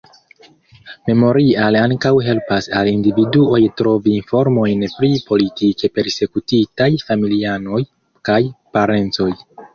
Memorial 1.09 1.75
ankaŭ 1.81 2.11
helpas 2.27 2.69
al 2.79 2.89
individuoj 2.91 3.59
trovi 3.83 4.15
informojn 4.21 4.87
pri 4.95 5.11
politike 5.29 5.91
persekutitaj 5.99 6.91
familianoj 7.05 7.85
kaj 8.31 8.41
parencoj. 8.79 9.31